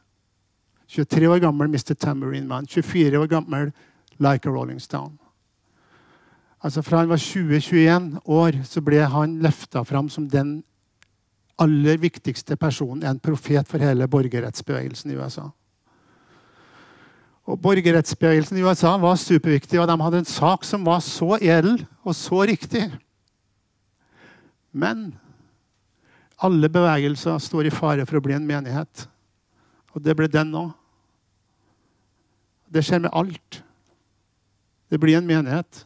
[0.88, 1.94] 23 år gammel Mr.
[1.94, 2.66] Tambourine Man.
[2.66, 3.72] 24 år gammel
[4.18, 5.18] Like a Rolling Stone.
[6.62, 10.62] Altså Fra han var 20-21 år, så ble han løfta fram som den
[11.58, 15.48] aller viktigste personen, en profet for hele borgerrettsbevegelsen i USA.
[17.48, 21.80] Og Borgerrettsbevegelsen i USA var superviktig, og de hadde en sak som var så edel
[22.06, 22.84] og så riktig.
[24.72, 25.10] Men
[26.42, 29.06] alle bevegelser står i fare for å bli en menighet.
[29.92, 30.70] Og det ble den òg.
[32.72, 33.60] Det skjer med alt.
[34.88, 35.82] Det blir en menighet.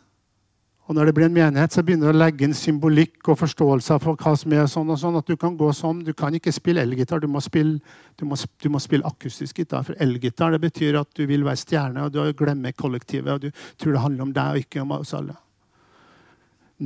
[0.87, 3.97] Og når det blir en menighet, så begynner du å legge inn symbolikk og forståelse
[4.05, 5.17] for hva som er sånn og sånn.
[5.19, 6.05] At du kan gå sånn.
[6.07, 9.83] Du kan ikke spille elgitar, du, du, du må spille akustisk gitar.
[9.89, 13.33] For elgitar det betyr at du vil være stjerne, og du glemmer kollektivet.
[13.35, 15.35] Og du tror det handler om deg og ikke om oss alle.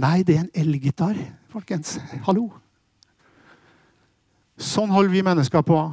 [0.01, 1.21] Nei, det er en elgitar,
[1.53, 1.99] folkens.
[2.25, 2.47] Hallo.
[4.61, 5.85] Sånn holder vi mennesker på.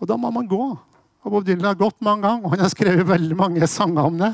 [0.00, 0.64] Og da må man gå.
[1.26, 4.20] Og Bob Dylan har gått mange ganger, og han har skrevet veldig mange sanger om
[4.24, 4.32] det.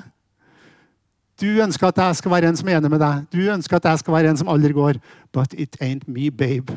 [1.42, 3.24] Du ønsker at jeg skal være en som er enig med deg.
[3.34, 5.00] Du ønsker at jeg skal være en som aldri går.
[5.34, 6.74] But it ain't me, babe.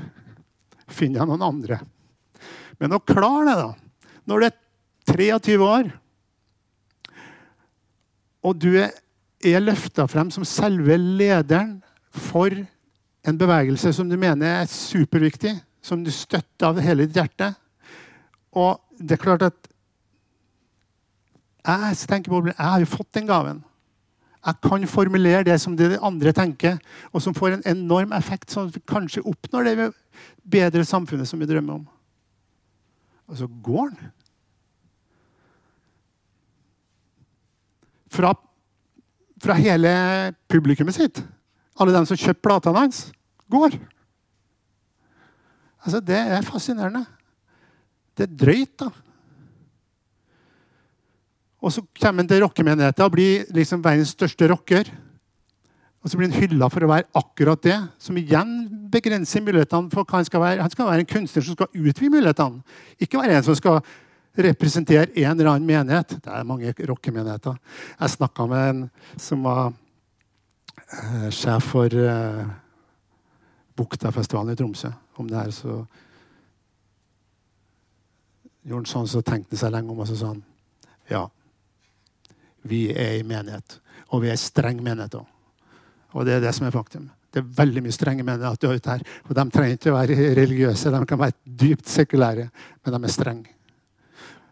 [0.89, 1.79] Finner jeg noen andre.
[2.81, 4.11] Men å klare det, da.
[4.25, 4.55] Når du er
[5.05, 5.91] 23 år,
[8.45, 8.93] og du er,
[9.45, 11.77] er løfta frem som selve lederen
[12.09, 12.53] for
[13.25, 15.53] en bevegelse som du mener er superviktig,
[15.85, 17.51] som du støtter av hele ditt hjerte
[18.57, 19.67] Og det er klart at
[21.65, 23.63] jeg tenker på, jeg har jo fått den gaven.
[24.45, 26.77] Jeg kan formulere det som de andre tenker,
[27.11, 29.87] og som får en enorm effekt, sånn at vi kanskje oppnår det
[30.45, 31.87] bedre samfunnet som vi drømmer om.
[33.25, 34.11] Og så går han.
[38.15, 38.31] Fra,
[39.41, 39.95] fra hele
[40.47, 41.23] publikummet sitt.
[41.81, 43.01] Alle dem som kjøper platene hans,
[43.51, 43.79] går.
[45.85, 47.03] Altså, det er fascinerende.
[48.15, 48.93] Det er drøyt, da.
[51.65, 54.91] Og så kommer han til rockemenigheten og blir liksom verdens største rocker.
[56.05, 58.51] Og så blir han hylla for å være akkurat det, som igjen
[58.93, 60.61] begrenser mulighetene for hva han skal være.
[60.61, 62.61] Han skal være en kunstner som skal utvide mulighetene,
[63.01, 63.79] ikke være en som skal
[64.45, 66.13] representere en eller annen menighet.
[66.21, 67.57] Det er mange rockemenigheter.
[67.97, 68.83] Jeg snakka med en
[69.17, 69.71] som var
[70.85, 72.43] eh, sjef for eh,
[73.75, 75.55] Buktafestivalen i Tromsø om det her.
[75.55, 75.79] Så
[78.61, 80.45] gjorde han sånn, så tenkte han seg lenge om, og så sa han
[81.09, 81.25] ja.
[82.65, 83.79] Vi er i menighet.
[84.13, 85.27] Og vi er streng menighet òg.
[86.15, 87.09] Og det er det som er faktum.
[87.35, 89.01] Det er veldig mye strenge menigheter ute her.
[89.27, 92.45] Og de trenger ikke å være religiøse, de kan være dypt sekulære,
[92.85, 93.51] men de er strenge.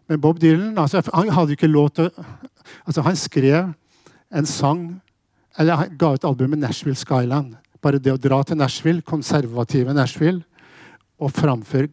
[0.04, 2.10] Men Bob Dylan altså, han hadde ikke lov til
[2.84, 3.70] altså, Han skrev
[4.36, 4.82] en sang
[5.56, 7.54] eller Han ga ut albumet Nashville Skyland.
[7.80, 10.42] Bare det å dra til Nashville, konservative Nashville,
[11.16, 11.88] og framføre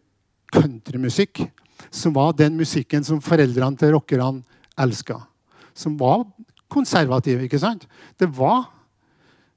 [0.52, 1.46] countrymusikk,
[1.88, 4.42] som var den musikken som foreldrene til rockerne
[4.76, 5.22] elska
[5.74, 6.24] som var
[6.72, 7.42] konservativ.
[7.44, 7.86] ikke sant?
[8.18, 8.64] Det var,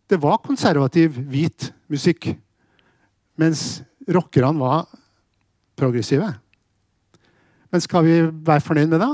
[0.09, 2.33] det var konservativ, hvit musikk.
[3.39, 4.85] Mens rockerne var
[5.75, 6.27] progressive.
[7.71, 9.13] Men skal vi være fornøyd med det?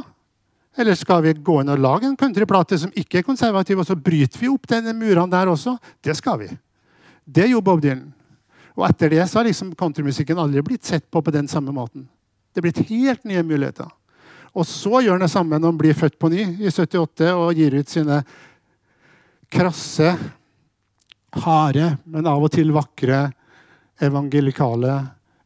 [0.80, 3.98] Eller skal vi gå inn og lage en countryplate som ikke er konservativ, og så
[3.98, 5.76] bryter vi opp denne murene der også?
[6.04, 6.50] Det skal vi.
[7.26, 8.12] Det gjorde Bob Dylan.
[8.78, 12.08] Og etter det så har liksom countrymusikken aldri blitt sett på på den samme måten.
[12.52, 13.90] Det er blitt helt nye muligheter.
[14.52, 17.56] Og så gjør han det samme når han blir født på ny i 78 og
[17.56, 18.20] gir ut sine
[19.52, 20.12] krasse,
[21.44, 23.30] harde, men av og til vakre,
[24.02, 24.96] evangelikale,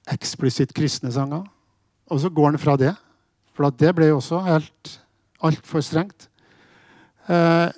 [0.10, 1.44] eksplisitt kristne sanger.
[2.10, 2.94] Og så går han fra det,
[3.56, 4.96] for det ble jo også helt
[5.46, 6.28] altfor strengt.
[7.30, 7.70] Eh,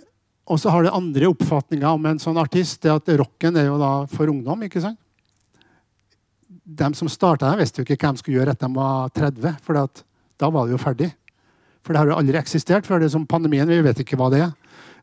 [0.47, 2.81] og så har det andre oppfatninger om en sånn artist.
[2.81, 4.63] det at Rocken er jo da for ungdom.
[4.63, 4.99] ikke sant?
[6.47, 9.57] De som starta her, visste jo ikke hva de skulle gjøre etter de var 30.
[9.63, 9.75] For
[10.39, 11.11] da var det jo ferdig.
[11.85, 12.99] For det har jo aldri eksistert før.
[12.99, 14.51] det er som pandemien, Vi vet ikke hva det er.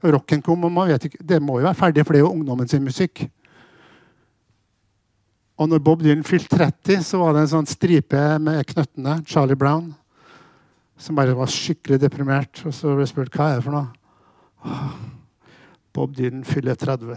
[0.04, 2.32] Rocken kom, og man vet ikke, Det må jo være ferdig, for det er jo
[2.32, 3.28] ungdommen sin musikk.
[5.56, 9.22] Og når Bob Dylan fylte 30, så var det en sånn stripe med knøttene.
[9.26, 9.94] Charlie Brown.
[10.98, 12.62] Som bare var skikkelig deprimert.
[12.66, 13.86] Og så ble jeg spurt hva er det for noe.
[15.94, 17.14] Bob Dylan fyller 30.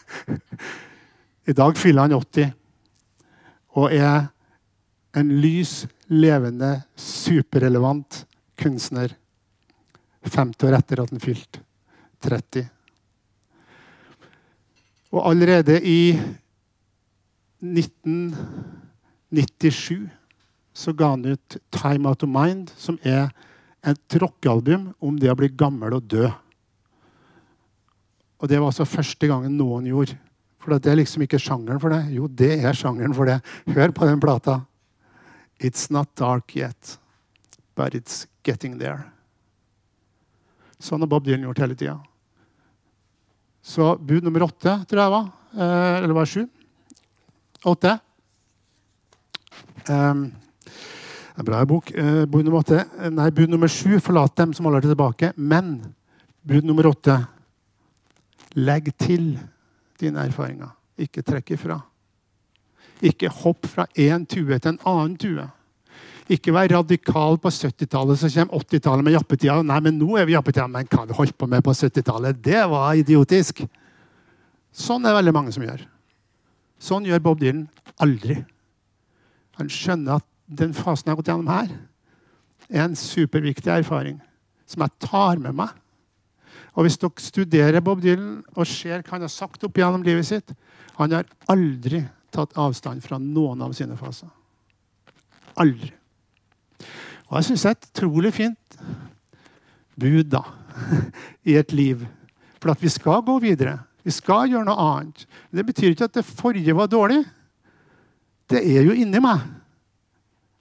[1.50, 2.56] I dag fyller han 80
[3.78, 4.30] og er
[5.16, 8.26] en lys, levende, superrelevant
[8.58, 9.14] kunstner
[10.26, 11.62] 50 år etter at han fylte
[12.26, 12.66] 30.
[15.10, 16.20] Og allerede i
[17.60, 20.08] 1997
[20.80, 23.28] så ga han ut 'Time Out of Mind', som er
[23.84, 26.30] et rockealbum om det å bli gammel og dø.
[28.40, 30.18] Og det var altså første gangen noen gjorde.
[30.60, 32.02] For det er liksom ikke sjangeren for det.
[32.12, 33.38] Jo, det er sjangeren for det.
[33.72, 34.60] Hør på den plata.
[35.60, 36.98] It's not dark yet,
[37.76, 39.10] but it's getting there.
[40.80, 41.98] Sånn har Bob Dylan gjort hele tida.
[43.60, 45.26] Så bud nummer åtte, tror jeg var.
[45.52, 46.46] Eh, eller var det sju?
[47.68, 47.98] Åtte.
[49.84, 50.22] Um,
[51.36, 51.92] en bra bok.
[51.92, 52.80] Uh, bud nummer åtte.
[53.12, 53.98] Nei, bud nummer sju.
[54.00, 55.32] Forlat dem som holder deg tilbake.
[55.36, 55.74] Men
[56.40, 57.18] bud nummer åtte.
[58.56, 59.34] Legg til
[60.00, 60.72] dine erfaringer.
[60.96, 61.82] Ikke trekk ifra.
[63.00, 65.46] Ikke hopp fra én tue til en annen tue.
[66.30, 69.56] Ikke vær radikal på 70-tallet, så kommer 80-tallet med jappetida.
[69.66, 70.68] Nei, men nå er vi jappetida.
[70.70, 72.38] Men hva vi holdt på med på 70-tallet?
[72.44, 73.64] Det var idiotisk.
[74.70, 75.82] Sånn er det veldig mange som gjør.
[76.80, 77.66] Sånn gjør Bob Dylan
[78.00, 78.38] aldri.
[79.58, 81.72] Han skjønner at den fasen jeg har gått gjennom her,
[82.70, 84.20] er en superviktig erfaring
[84.70, 85.74] som jeg tar med meg.
[86.78, 90.28] Og Hvis dere studerer Bob Dylan og ser hva han har sagt opp gjennom livet
[90.28, 90.52] sitt
[91.00, 92.04] Han har aldri
[92.34, 94.30] tatt avstand fra noen av sine faser.
[95.60, 95.90] Aldri.
[97.30, 98.80] Og jeg syns det er et utrolig fint
[100.00, 100.42] bud da,
[101.50, 102.02] i et liv.
[102.60, 103.78] For at vi skal gå videre.
[104.04, 105.26] Vi skal gjøre noe annet.
[105.52, 107.20] Det betyr ikke at det forrige var dårlig.
[108.50, 109.44] Det er jo inni meg.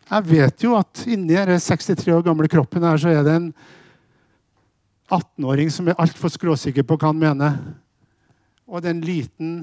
[0.10, 3.52] Jeg vet jo at inni den 63 år gamle kroppen her, så er det en
[5.10, 7.60] 18-åring som er altfor skråsikker på hva han mener.
[8.70, 9.54] Og det er en liten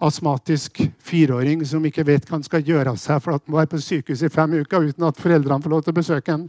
[0.00, 3.68] astmatisk fireåring som ikke vet hva han skal gjøre av seg for at han var
[3.68, 6.46] på sykehus i fem uker uten at foreldrene får lov til å besøke ham.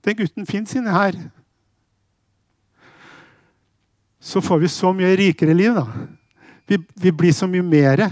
[0.00, 1.18] Den gutten fins inni her.
[4.20, 5.86] Så får vi så mye rikere liv, da.
[6.68, 8.04] Vi, vi blir så mye mer.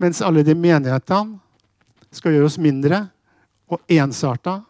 [0.00, 1.38] Mens alle de menighetene
[2.14, 3.04] skal gjøre oss mindre
[3.70, 4.60] og ensarta,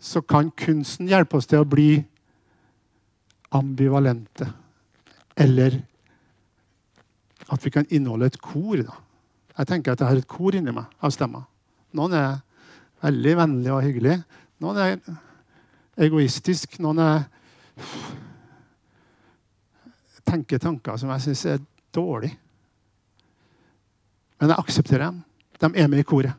[0.00, 1.98] så kan kunsten hjelpe oss til å bli
[3.54, 4.48] ambivalente.
[5.36, 5.80] Eller
[7.54, 8.76] at vi kan inneholde et kor.
[8.82, 8.98] Da.
[9.58, 11.46] Jeg tenker at jeg har et kor inni meg av stemmer.
[11.94, 12.40] Noen er
[13.04, 14.20] veldig vennlige og hyggelige.
[14.64, 16.78] Noen er egoistisk.
[16.82, 17.26] Noen er
[20.24, 21.62] tenker tanker som jeg syns er
[21.94, 22.38] dårlige.
[24.40, 25.20] Men jeg aksepterer dem.
[25.60, 26.34] De er med i koret.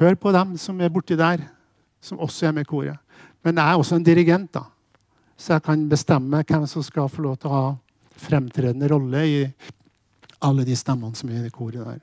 [0.00, 1.42] Hør på dem som er borti der,
[2.00, 2.96] som også er med i koret.
[3.44, 4.62] Men jeg er også en dirigent, da.
[5.36, 7.68] så jeg kan bestemme hvem som skal få lov til å ha
[8.20, 9.40] fremtredende rolle i
[10.44, 12.00] alle de stemmene som er i koret der.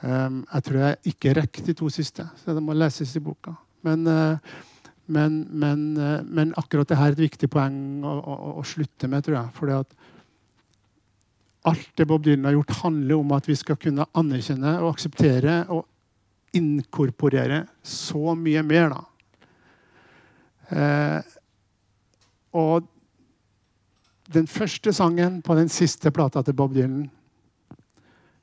[0.00, 3.52] Um, jeg tror jeg ikke rekker de to siste, så det må leses i boka.
[3.84, 4.38] Men, uh,
[5.12, 9.26] men, men, uh, men akkurat dette er et viktig poeng å, å, å slutte med,
[9.26, 9.52] tror jeg.
[9.58, 9.76] Fordi
[11.68, 15.58] alt det Bob Dylan har gjort, handler om at vi skal kunne anerkjenne og akseptere
[15.68, 15.84] og
[16.56, 18.94] inkorporere så mye mer.
[18.94, 19.02] da.
[20.70, 21.20] Uh,
[22.56, 22.88] og
[24.34, 27.10] den første sangen på den siste plata til Bob Dylan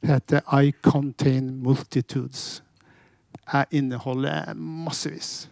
[0.03, 2.61] heter 'I Contain Multitudes'.
[3.53, 5.49] Jeg inneholder massevis.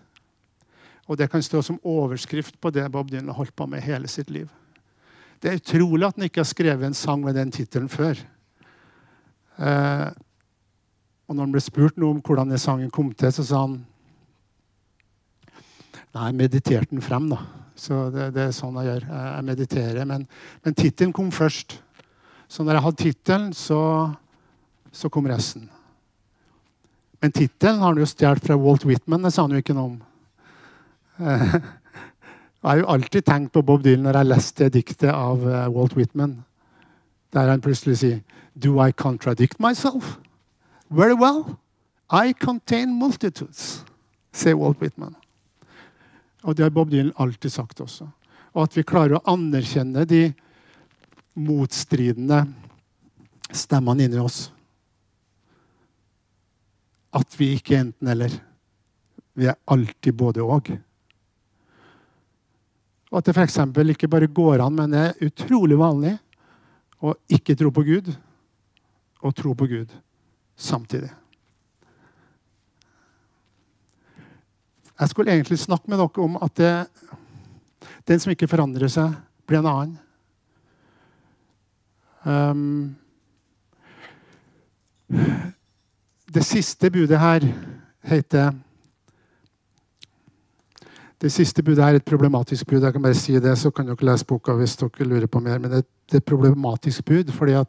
[1.07, 4.07] Og det kan stå som overskrift på det Bob Dylan har holdt på med hele
[4.07, 4.49] sitt liv.
[5.41, 8.15] Det er utrolig at han ikke har skrevet en sang med den tittelen før.
[9.59, 10.09] Eh,
[11.27, 13.85] og når han ble spurt noe om hvordan den sangen kom til, så sa han
[16.15, 17.41] Nei, mediterte den frem, da.
[17.75, 19.07] Så det, det, er sånn jeg gjør.
[19.11, 20.05] Jeg mediterer.
[20.07, 20.27] Men,
[20.63, 21.77] men tittelen kom først.
[22.47, 23.79] Så når jeg hadde tittelen, så,
[24.95, 25.67] så, kom resten.
[27.19, 29.25] Men tittelen har han jo stjålet fra Walt Whitman.
[29.27, 29.97] Det sa han jo ikke noe om.
[32.65, 35.93] Jeg har jo alltid tenkt på Bob Dylan når jeg leste diktet av eh, Walt
[35.93, 36.31] Whitman,
[37.29, 38.23] der han plutselig sier
[38.57, 40.15] Do I contradict myself?
[40.89, 41.59] Very well.
[42.09, 43.85] I contain multitudes,
[44.33, 45.13] sier Walt Whitman.
[46.45, 48.07] Og det har Bob Dylan alltid sagt også.
[48.55, 50.27] Og at vi klarer å anerkjenne de
[51.35, 52.45] motstridende
[53.51, 54.45] stemmene inni oss.
[57.15, 58.37] At vi ikke er enten-eller.
[59.35, 60.71] Vi er alltid både-og.
[63.11, 63.59] Og at det f.eks.
[63.95, 66.15] ikke bare går an, men er utrolig vanlig
[67.03, 68.09] å ikke tro på Gud
[69.21, 69.91] og tro på Gud
[70.55, 71.11] samtidig.
[74.99, 76.87] Jeg skulle egentlig snakke med dere om at det,
[78.07, 79.15] den som ikke forandrer seg,
[79.47, 79.97] blir en annen.
[82.25, 82.95] Um,
[86.33, 87.43] det siste budet her
[88.01, 88.51] heter
[91.21, 92.81] Det siste budet her er et problematisk bud.
[92.83, 95.57] Jeg kan bare si det, Så kan dere lese boka hvis dere lurer på mer.
[95.59, 97.67] Men det, er et problematisk bud fordi at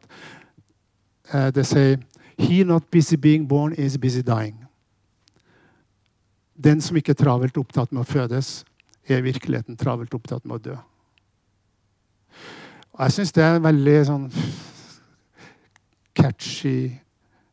[1.34, 1.96] uh, det sier
[2.38, 4.65] He not busy being born is busy dying.
[6.56, 8.64] Den som ikke er travelt opptatt med å fødes,
[9.06, 10.76] er i virkeligheten travelt opptatt med å dø.
[12.96, 14.24] Og jeg syns det er veldig sånn
[16.16, 16.96] catchy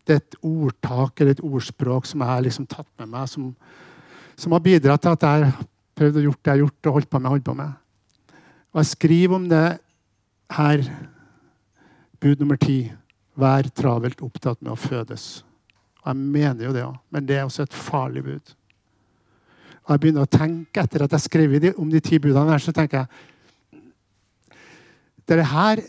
[0.08, 3.52] Det er et ordtak eller et ordspråk som jeg har liksom tatt med meg, som,
[4.40, 5.62] som har bidratt til at jeg har
[6.00, 7.32] prøvd å gjøre det jeg har gjort og holdt på med.
[7.32, 7.72] holdt på med.
[8.74, 9.66] Og jeg skriver om det
[10.58, 10.84] her,
[12.20, 12.78] bud nummer ti.
[13.40, 15.44] Vær travelt opptatt med å fødes.
[16.04, 18.54] Og jeg mener jo det òg, men det er også et farlig bud.
[19.84, 22.72] Og jeg begynner å tenke Etter at jeg skrev om de ti budene, her, så
[22.76, 23.08] tenker jeg
[25.28, 25.80] det her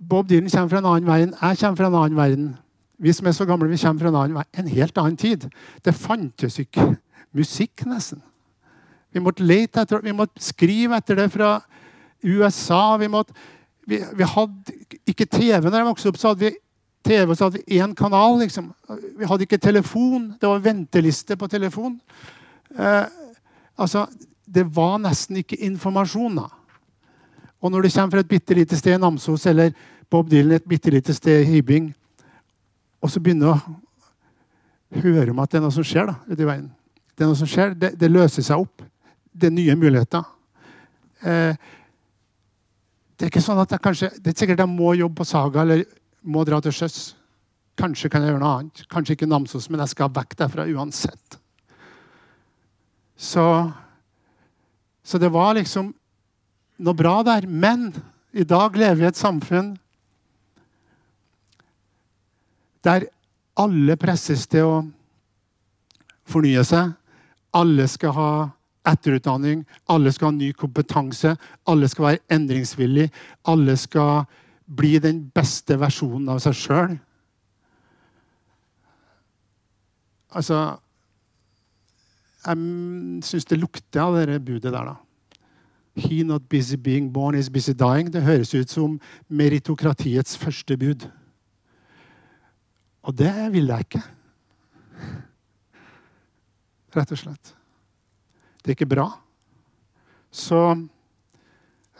[0.00, 1.34] Bob Dylan kommer fra en annen verden.
[1.42, 2.48] Jeg kommer fra en annen verden.
[2.98, 5.48] Vi som er så gamle, vi kommer fra en, annen, en helt annen tid.
[5.84, 6.96] Det fantes ikke
[7.34, 8.22] musikk, nesten.
[9.12, 11.60] Vi måtte lete etter vi måtte skrive etter det fra
[12.24, 12.96] USA.
[12.96, 13.34] Vi, måtte,
[13.86, 16.20] vi, vi hadde ikke TV når jeg vokste opp.
[16.20, 16.54] så hadde vi
[17.02, 18.38] TV så hadde vi én kanal.
[18.38, 18.72] liksom.
[19.18, 20.34] Vi hadde ikke telefon.
[20.40, 22.00] Det var venteliste på telefon.
[22.78, 23.04] Eh,
[23.76, 24.06] altså,
[24.52, 26.36] Det var nesten ikke informasjon.
[26.36, 26.48] da.
[27.62, 29.72] Og når du kommer fra et bitte lite sted i Namsos eller
[30.10, 31.94] Bob Dylan et bitte lite sted i Hybing,
[33.00, 36.46] og så begynner å høre om at det er noe som skjer da, ute i
[36.46, 36.70] verden
[37.16, 38.82] Det er noe som skjer, det, det løser seg opp.
[39.32, 40.22] Det er nye muligheter.
[41.22, 41.56] Eh,
[43.16, 45.62] det er ikke sånn at jeg kanskje, det er sikkert jeg må jobbe på Saga
[45.62, 45.84] eller
[46.22, 47.12] må dra til sjøs.
[47.78, 48.84] Kanskje kan jeg gjøre noe annet.
[48.92, 51.38] Kanskje ikke Namsos, men jeg skal vekk derfra uansett.
[53.16, 53.44] Så,
[55.02, 55.92] så det var liksom
[56.82, 57.46] noe bra der.
[57.46, 57.90] Men
[58.32, 59.74] i dag lever vi i et samfunn
[62.82, 63.06] der
[63.60, 64.76] alle presses til å
[66.28, 66.94] fornye seg.
[67.54, 68.32] Alle skal ha
[68.88, 69.62] etterutdanning,
[69.92, 71.36] alle skal ha ny kompetanse,
[71.70, 73.12] alle skal være endringsvillige.
[73.46, 74.24] Alle skal
[74.76, 76.96] bli den beste versjonen av seg sjøl.
[80.32, 80.62] Altså
[82.42, 82.58] Jeg
[83.22, 84.96] syns det lukter av det budet der, da.
[85.94, 88.08] He not busy being born is busy dying.
[88.10, 88.96] Det høres ut som
[89.28, 91.04] meritokratiets første bud.
[93.02, 94.02] Og det vil jeg ikke.
[96.96, 97.54] Rett og slett.
[98.62, 99.06] Det er ikke bra.
[100.32, 100.58] Så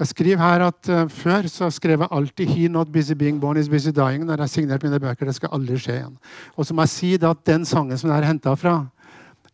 [0.02, 3.56] jeg skriver her at uh, Før så skrev jeg alltid 'He not busy being born
[3.56, 5.26] is busy dying' når jeg signerte mine bøker.
[5.26, 6.18] Det skal aldri skje igjen.
[6.56, 8.86] Og så må jeg si at den sangen som jeg har henta fra,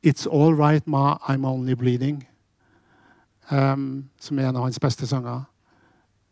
[0.07, 2.24] 'It's All Right Ma, I'm Only Bleeding',
[3.51, 5.42] um, som er en av hans beste sanger,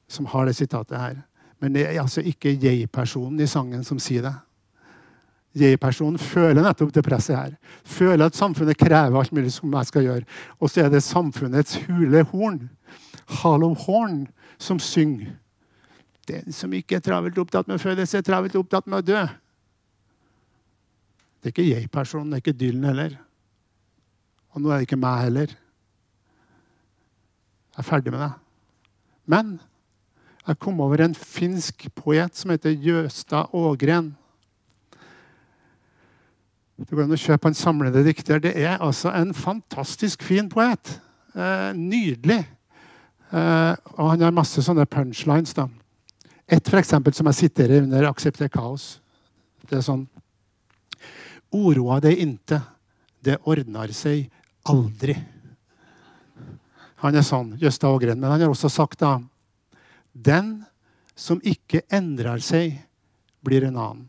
[0.09, 1.15] som har det sitatet her.
[1.61, 4.35] Men det er altså ikke jeg-personen i sangen som sier det.
[5.57, 7.53] Jeg-personen føler nettopp det presset her.
[7.85, 10.25] Føler at samfunnet krever alt mulig som jeg skal gjøre.
[10.61, 12.69] Og så er det samfunnets hule horn,
[13.43, 14.27] hollow horn,
[14.59, 15.35] som synger.
[16.27, 19.23] Den som ikke er travelt opptatt med å fødes, er travelt opptatt med å dø.
[21.39, 23.17] Det er ikke jeg-personen, det er ikke Dylan heller.
[24.57, 25.53] Og nå er det ikke meg heller.
[27.77, 28.33] Jeg er ferdig med det.
[29.29, 29.57] Men
[30.47, 34.15] jeg kom over en finsk poet som heter Jøstad Ågren.
[36.77, 38.41] Det går an å kjøpe en samlede dikter.
[38.43, 40.99] Det er altså en fantastisk fin poet.
[41.37, 42.43] Eh, nydelig.
[43.31, 45.55] Eh, og han har masse sånne punchlines.
[45.55, 45.69] da.
[46.49, 48.99] Et for eksempel, som jeg siterer under 'Aksepter kaos'.
[49.69, 50.09] Det er sånn
[51.53, 52.63] Oroa deg inte.
[53.23, 54.31] Det ordner seg
[54.65, 55.17] aldri.
[56.97, 58.21] Han er sånn, Jøsta Ågren.
[58.21, 59.21] Men han har også sagt da
[60.13, 60.65] Den
[61.15, 62.83] som ikke endrer seg,
[63.43, 64.09] blir en annen.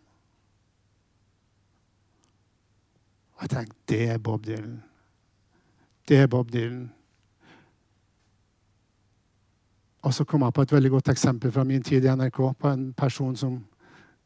[3.38, 4.84] Og jeg tenkte det er Bob Dylan.
[6.08, 6.90] Det er Bob Dylan.
[10.06, 12.70] Og så kom jeg på et veldig godt eksempel fra min tid i NRK på
[12.70, 13.58] en person som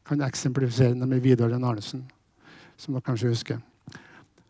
[0.06, 2.04] kan eksemplifisere det med Vidar Den Arnesen,
[2.76, 3.58] som dere kanskje husker.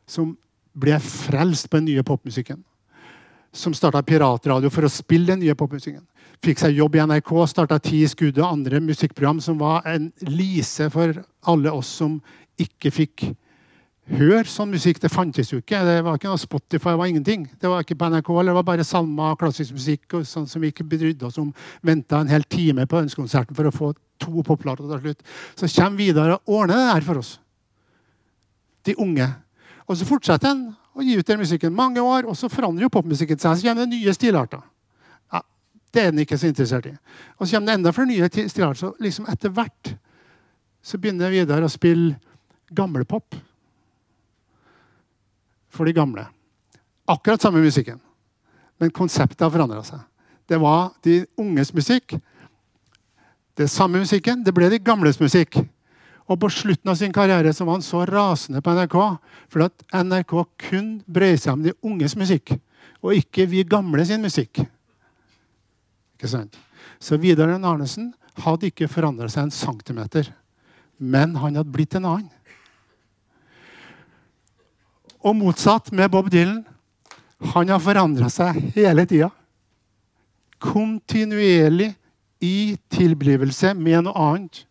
[0.06, 0.36] Som
[0.72, 2.62] ble frelst på den nye popmusikken
[3.52, 6.02] som starta piratradio for å spille den nye popmusikken.
[6.42, 10.08] Fikk seg jobb i NRK, starta Ti i skuddet og andre musikkprogram som var en
[10.24, 12.16] lise for alle oss som
[12.60, 13.26] ikke fikk
[14.10, 14.98] høre sånn musikk.
[15.02, 15.78] Det fantes jo ikke.
[15.86, 17.44] Det var ikke noe Spotify, det var ingenting.
[17.60, 20.72] Det var ikke på NRK, det var bare salmer klassisk musikk og sånn som vi
[20.72, 21.52] ikke brydde oss om.
[21.86, 23.92] Venta en hel time på ønskekonserten for å få
[24.22, 25.24] to poplater til slutt.
[25.58, 27.36] Så kommer Vidar og ordner det her for oss.
[28.86, 29.28] De unge.
[29.86, 32.92] Og så fortsetter han å gi ut den musikken mange år, og så forandrer jo
[32.92, 33.58] popmusikken seg.
[33.58, 34.62] Så kommer det nye stilarter.
[35.32, 35.42] Ja,
[35.94, 36.96] det er den ikke så interessert i.
[37.38, 38.80] Og så kommer det enda flere nye stilarter.
[38.82, 39.94] Så liksom etter hvert
[40.82, 42.16] så begynner Vidar å spille
[42.74, 43.36] gamlepop
[45.72, 46.26] for de gamle.
[47.08, 48.00] Akkurat samme musikken,
[48.78, 50.00] men konseptet har forandra seg.
[50.48, 52.14] Det var de unges musikk.
[53.56, 54.42] Det samme musikken.
[54.44, 55.56] Det ble de gamles musikk.
[56.30, 58.96] Og på slutten av sin karriere så var han så rasende på NRK
[59.52, 60.34] for at NRK
[60.68, 62.54] kun brød seg om de unges musikk,
[63.02, 64.62] og ikke vi gamle sin musikk.
[66.16, 66.58] Ikke sant?
[67.02, 68.12] Så Vidar Arnesen
[68.44, 70.30] hadde ikke forandra seg en centimeter.
[71.02, 72.30] Men han hadde blitt en annen.
[75.22, 76.64] Og motsatt med Bob Dylan.
[77.54, 79.30] Han har forandra seg hele tida.
[80.62, 81.92] Kontinuerlig
[82.42, 84.64] i tilblivelse med noe annet.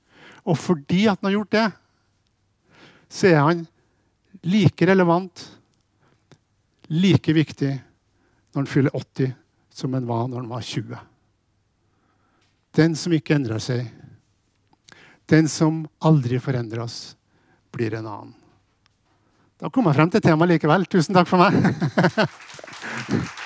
[0.44, 1.68] Og fordi at han har gjort det,
[3.12, 3.64] så er han
[4.48, 5.44] like relevant,
[6.88, 7.72] like viktig
[8.52, 9.34] når han fyller 80,
[9.72, 11.00] som han var når han var 20.
[12.76, 13.88] Den som ikke endrer seg,
[15.32, 17.16] den som aldri forandrer oss,
[17.72, 18.41] blir en annen.
[19.62, 20.88] Da kom jeg frem til temaet likevel.
[20.90, 21.54] Tusen takk for meg.